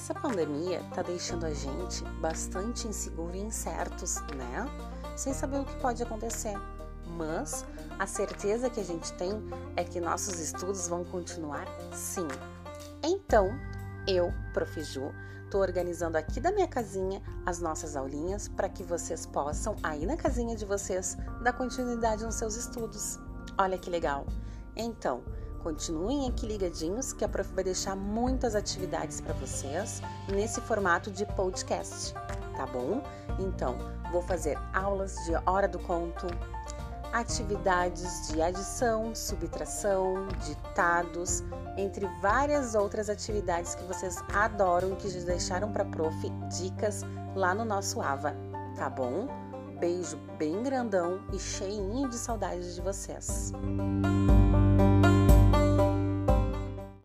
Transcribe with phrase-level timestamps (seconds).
[0.00, 4.66] essa pandemia tá deixando a gente bastante inseguro e incertos, né?
[5.14, 6.54] Sem saber o que pode acontecer.
[7.18, 7.66] Mas
[7.98, 9.30] a certeza que a gente tem
[9.76, 12.26] é que nossos estudos vão continuar sim.
[13.02, 13.50] Então,
[14.08, 14.82] eu, Prof.
[14.82, 15.12] Ju,
[15.50, 20.16] tô organizando aqui da minha casinha as nossas aulinhas para que vocês possam, aí na
[20.16, 23.18] casinha de vocês, dar continuidade nos seus estudos.
[23.58, 24.26] Olha que legal!
[24.74, 25.22] Então,
[25.62, 31.24] continuem aqui ligadinhos que a prof vai deixar muitas atividades para vocês nesse formato de
[31.26, 32.14] podcast,
[32.56, 33.02] tá bom?
[33.38, 33.76] Então,
[34.10, 36.26] vou fazer aulas de hora do conto,
[37.12, 41.42] atividades de adição, subtração, ditados,
[41.76, 47.02] entre várias outras atividades que vocês adoram e que já deixaram para prof dicas
[47.34, 48.34] lá no nosso AVA,
[48.76, 49.28] tá bom?
[49.78, 53.52] Beijo bem grandão e cheinho de saudades de vocês.